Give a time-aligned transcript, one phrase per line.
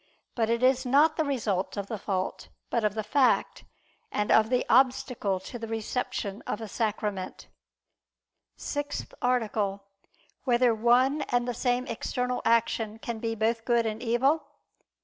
[0.33, 3.65] But it is not the result of the fault, but of the fact,
[4.11, 7.49] and of the obstacle to the reception of a sacrament.________________________
[8.59, 9.77] SIXTH ARTICLE [I II, Q.
[9.77, 9.83] 20, Art.
[10.17, 14.47] 6] Whether One and the Same External Action Can Be Both Good and Evil?